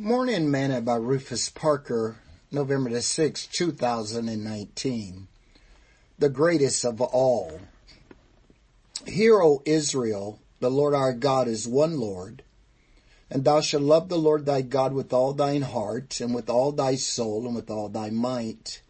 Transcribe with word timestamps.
Morning 0.00 0.48
Manna 0.48 0.80
by 0.80 0.94
Rufus 0.94 1.48
Parker, 1.48 2.18
November 2.52 2.88
the 2.88 2.98
6th, 2.98 3.50
2019. 3.50 5.26
The 6.16 6.28
greatest 6.28 6.84
of 6.84 7.00
all. 7.00 7.58
Hear, 9.08 9.42
O 9.42 9.60
Israel, 9.64 10.38
the 10.60 10.70
Lord 10.70 10.94
our 10.94 11.12
God 11.12 11.48
is 11.48 11.66
one 11.66 11.98
Lord, 11.98 12.44
and 13.28 13.44
thou 13.44 13.60
shalt 13.60 13.82
love 13.82 14.08
the 14.08 14.18
Lord 14.18 14.46
thy 14.46 14.62
God 14.62 14.92
with 14.92 15.12
all 15.12 15.32
thine 15.32 15.62
heart, 15.62 16.20
and 16.20 16.32
with 16.32 16.48
all 16.48 16.70
thy 16.70 16.94
soul, 16.94 17.44
and 17.44 17.56
with 17.56 17.68
all 17.68 17.88
thy 17.88 18.08
might. 18.08 18.80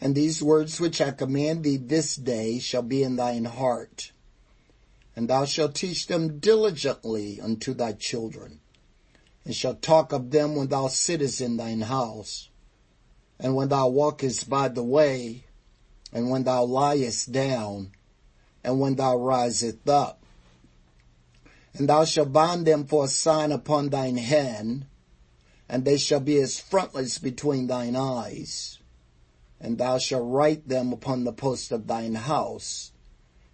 And 0.00 0.16
these 0.16 0.42
words 0.42 0.80
which 0.80 1.00
I 1.00 1.12
command 1.12 1.62
thee 1.62 1.76
this 1.76 2.16
day 2.16 2.58
shall 2.58 2.82
be 2.82 3.04
in 3.04 3.14
thine 3.14 3.44
heart, 3.44 4.10
and 5.14 5.30
thou 5.30 5.44
shalt 5.44 5.76
teach 5.76 6.08
them 6.08 6.40
diligently 6.40 7.40
unto 7.40 7.72
thy 7.72 7.92
children 7.92 8.58
and 9.46 9.54
shalt 9.54 9.80
talk 9.80 10.12
of 10.12 10.32
them 10.32 10.56
when 10.56 10.66
thou 10.66 10.88
sittest 10.88 11.40
in 11.40 11.56
thine 11.56 11.82
house, 11.82 12.50
and 13.38 13.54
when 13.54 13.68
thou 13.68 13.86
walkest 13.86 14.50
by 14.50 14.66
the 14.66 14.82
way, 14.82 15.44
and 16.12 16.28
when 16.28 16.42
thou 16.42 16.64
liest 16.64 17.30
down, 17.30 17.92
and 18.64 18.80
when 18.80 18.96
thou 18.96 19.16
risest 19.16 19.88
up. 19.88 20.20
And 21.74 21.88
thou 21.88 22.04
shalt 22.04 22.32
bind 22.32 22.66
them 22.66 22.86
for 22.86 23.04
a 23.04 23.08
sign 23.08 23.52
upon 23.52 23.90
thine 23.90 24.16
hand, 24.16 24.86
and 25.68 25.84
they 25.84 25.96
shall 25.96 26.18
be 26.18 26.40
as 26.40 26.58
frontlets 26.58 27.18
between 27.18 27.68
thine 27.68 27.94
eyes. 27.94 28.80
And 29.60 29.78
thou 29.78 29.98
shalt 29.98 30.28
write 30.28 30.66
them 30.68 30.92
upon 30.92 31.22
the 31.22 31.32
post 31.32 31.70
of 31.70 31.86
thine 31.86 32.16
house, 32.16 32.90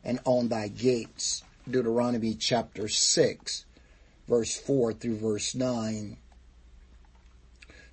and 0.03 0.21
on 0.25 0.49
thy 0.49 0.69
gates. 0.69 1.45
Deuteronomy 1.71 2.35
chapter 2.35 2.89
6 2.89 3.67
verse 4.29 4.57
4 4.57 4.93
through 4.93 5.17
verse 5.17 5.55
9. 5.55 6.17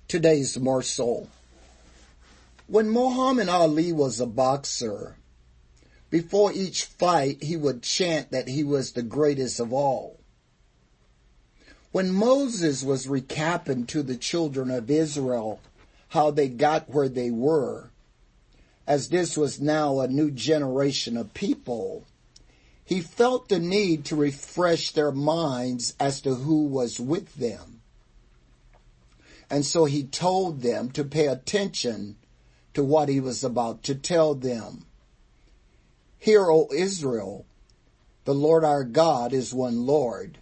Today's 0.08 0.58
morsel. 0.58 1.28
When 2.66 2.88
Muhammad 2.90 3.48
Ali 3.48 3.92
was 3.92 4.20
a 4.20 4.26
boxer, 4.26 5.16
before 6.08 6.52
each 6.52 6.84
fight 6.84 7.42
he 7.42 7.56
would 7.56 7.82
chant 7.82 8.30
that 8.30 8.48
he 8.48 8.64
was 8.64 8.92
the 8.92 9.02
greatest 9.02 9.60
of 9.60 9.72
all. 9.72 10.18
When 11.92 12.12
Moses 12.12 12.84
was 12.84 13.06
recapping 13.06 13.86
to 13.88 14.02
the 14.02 14.16
children 14.16 14.70
of 14.70 14.90
Israel 14.90 15.60
how 16.08 16.30
they 16.30 16.48
got 16.48 16.88
where 16.88 17.08
they 17.08 17.30
were, 17.30 17.90
as 18.86 19.08
this 19.08 19.36
was 19.36 19.60
now 19.60 20.00
a 20.00 20.08
new 20.08 20.30
generation 20.30 21.16
of 21.16 21.34
people, 21.34 22.04
he 22.90 23.00
felt 23.00 23.48
the 23.48 23.60
need 23.60 24.04
to 24.04 24.16
refresh 24.16 24.90
their 24.90 25.12
minds 25.12 25.94
as 26.00 26.20
to 26.20 26.34
who 26.34 26.64
was 26.64 26.98
with 26.98 27.36
them. 27.36 27.80
And 29.48 29.64
so 29.64 29.84
he 29.84 30.02
told 30.02 30.60
them 30.60 30.90
to 30.90 31.04
pay 31.04 31.28
attention 31.28 32.16
to 32.74 32.82
what 32.82 33.08
he 33.08 33.20
was 33.20 33.44
about 33.44 33.84
to 33.84 33.94
tell 33.94 34.34
them. 34.34 34.86
Hear, 36.18 36.50
O 36.50 36.68
Israel, 36.74 37.46
the 38.24 38.34
Lord 38.34 38.64
our 38.64 38.82
God 38.82 39.32
is 39.32 39.54
one 39.54 39.86
Lord, 39.86 40.38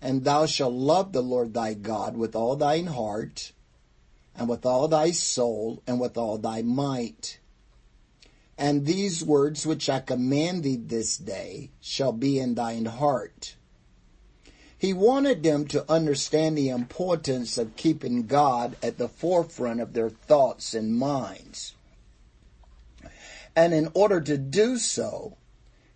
and 0.00 0.24
thou 0.24 0.46
shalt 0.46 0.74
love 0.74 1.12
the 1.12 1.22
Lord 1.22 1.54
thy 1.54 1.74
God 1.74 2.16
with 2.16 2.34
all 2.34 2.56
thine 2.56 2.88
heart, 2.88 3.52
and 4.34 4.48
with 4.48 4.66
all 4.66 4.88
thy 4.88 5.12
soul, 5.12 5.80
and 5.86 6.00
with 6.00 6.18
all 6.18 6.38
thy 6.38 6.62
might. 6.62 7.38
And 8.58 8.86
these 8.86 9.24
words 9.24 9.66
which 9.66 9.88
I 9.88 10.00
command 10.00 10.62
thee 10.62 10.76
this 10.76 11.16
day 11.16 11.70
shall 11.80 12.12
be 12.12 12.38
in 12.38 12.54
thine 12.54 12.86
heart. 12.86 13.56
He 14.76 14.92
wanted 14.92 15.42
them 15.42 15.66
to 15.68 15.90
understand 15.90 16.58
the 16.58 16.68
importance 16.68 17.56
of 17.56 17.76
keeping 17.76 18.26
God 18.26 18.76
at 18.82 18.98
the 18.98 19.08
forefront 19.08 19.80
of 19.80 19.92
their 19.92 20.10
thoughts 20.10 20.74
and 20.74 20.96
minds. 20.96 21.74
And 23.54 23.72
in 23.72 23.90
order 23.94 24.20
to 24.20 24.36
do 24.36 24.78
so, 24.78 25.36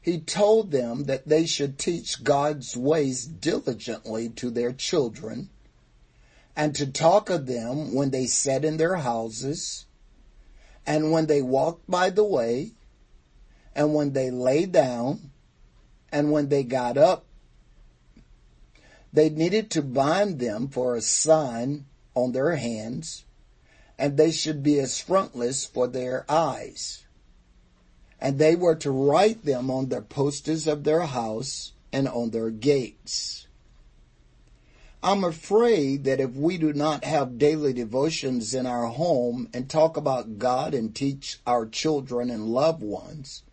he 0.01 0.21
told 0.21 0.71
them 0.71 1.05
that 1.05 1.27
they 1.27 1.47
should 1.47 1.79
teach 1.79 2.23
God's 2.23 2.77
ways 2.77 3.27
diligently 3.27 4.29
to 4.29 4.51
their 4.51 4.73
children 4.73 5.51
and 6.55 6.75
to 6.77 6.87
talk 6.87 7.29
of 7.29 7.47
them 7.47 7.93
when 7.93 8.11
they 8.11 8.27
sat 8.27 8.65
in 8.65 8.77
their 8.77 8.97
houses 8.97 9.86
and 10.87 11.11
when 11.11 11.27
they 11.27 11.43
walked 11.43 11.91
by 11.91 12.11
the 12.11 12.25
way, 12.25 12.73
and 13.75 13.95
when 13.95 14.13
they 14.13 14.31
lay 14.31 14.65
down, 14.67 15.31
and 16.13 16.31
when 16.31 16.49
they 16.49 16.63
got 16.63 16.97
up, 16.97 17.27
they 19.13 19.29
needed 19.29 19.71
to 19.71 19.83
bind 19.83 20.39
them 20.39 20.69
for 20.69 20.95
a 20.95 21.01
sign 21.01 21.87
on 22.15 22.33
their 22.33 22.57
hands, 22.57 23.25
and 23.99 24.17
they 24.17 24.31
should 24.31 24.63
be 24.63 24.79
as 24.79 25.01
frontlets 25.01 25.65
for 25.65 25.87
their 25.87 26.25
eyes. 26.31 27.05
And 28.21 28.39
they 28.39 28.57
were 28.57 28.77
to 28.77 28.91
write 28.91 29.45
them 29.45 29.71
on 29.71 29.89
the 29.89 30.01
posters 30.01 30.67
of 30.67 30.85
their 30.85 31.03
house 31.03 31.73
and 31.93 32.09
on 32.09 32.31
their 32.31 32.51
gates. 32.51 33.46
I'm 35.07 35.23
afraid 35.23 36.03
that 36.03 36.19
if 36.19 36.35
we 36.35 36.59
do 36.59 36.73
not 36.73 37.05
have 37.05 37.39
daily 37.39 37.73
devotions 37.73 38.53
in 38.53 38.67
our 38.67 38.87
home 38.87 39.49
and 39.55 39.71
talk 39.71 39.97
about 39.97 40.41
God 40.41 40.75
and 40.75 40.93
teach 40.93 41.39
our 41.47 41.65
children 41.65 42.29
and 42.29 42.49
loved 42.49 42.83
ones, 42.83 43.45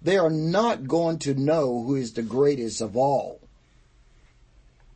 they 0.00 0.16
are 0.16 0.30
not 0.30 0.86
going 0.86 1.18
to 1.18 1.34
know 1.34 1.82
who 1.82 1.96
is 1.96 2.12
the 2.12 2.22
greatest 2.22 2.80
of 2.80 2.96
all. 2.96 3.40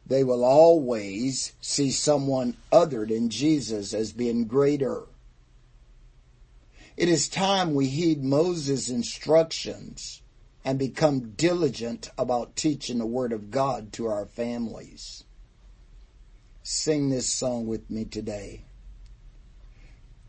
They 0.06 0.23
will 0.23 0.45
always 0.45 1.55
see 1.61 1.91
someone 1.91 2.57
other 2.71 3.05
than 3.05 3.28
Jesus 3.28 3.93
as 3.93 4.12
being 4.12 4.45
greater. 4.45 5.07
It 6.97 7.09
is 7.09 7.28
time 7.28 7.75
we 7.75 7.89
heed 7.89 8.22
Moses' 8.22 8.91
instructions 8.91 10.22
and 10.65 10.78
become 10.78 11.33
diligent 11.33 12.11
about 12.17 12.55
teaching 12.55 12.99
the 12.99 13.07
Word 13.07 13.33
of 13.33 13.51
God 13.51 13.93
to 13.95 14.07
our 14.07 14.27
families. 14.27 15.25
Sing 16.62 17.09
this 17.09 17.26
song 17.26 17.66
with 17.66 17.88
me 17.91 18.04
today. 18.04 18.65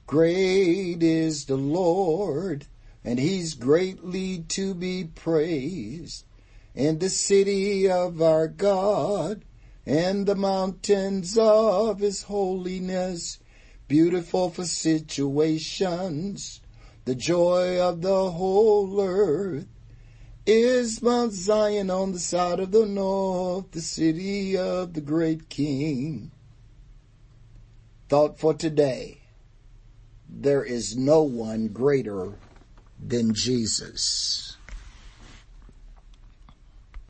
Great 0.07 1.03
is 1.03 1.45
the 1.45 1.57
Lord, 1.57 2.67
and 3.03 3.19
he's 3.19 3.53
greatly 3.53 4.39
to 4.49 4.73
be 4.73 5.03
praised 5.03 6.25
in 6.73 6.99
the 6.99 7.09
city 7.09 7.89
of 7.89 8.21
our 8.21 8.47
God 8.47 9.43
and 9.85 10.25
the 10.25 10.35
mountains 10.35 11.37
of 11.37 11.99
his 11.99 12.23
holiness, 12.23 13.39
beautiful 13.89 14.49
for 14.49 14.65
situations, 14.65 16.61
the 17.03 17.15
joy 17.15 17.77
of 17.77 18.01
the 18.01 18.31
whole 18.31 19.01
earth 19.01 19.67
is 20.45 21.01
Mount 21.01 21.33
Zion 21.33 21.89
on 21.89 22.13
the 22.13 22.19
side 22.19 22.59
of 22.59 22.71
the 22.71 22.85
north, 22.85 23.71
the 23.71 23.81
city 23.81 24.57
of 24.57 24.93
the 24.93 25.01
great 25.01 25.49
king. 25.49 26.31
Thought 28.09 28.39
for 28.39 28.53
today. 28.53 29.19
There 30.27 30.63
is 30.63 30.97
no 30.97 31.21
one 31.21 31.67
greater 31.67 32.33
than 32.99 33.33
Jesus. 33.33 34.57